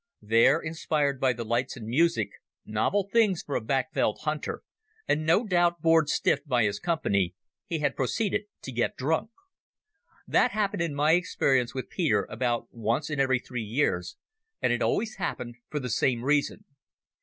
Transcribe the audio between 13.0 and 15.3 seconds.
in every three years, and it always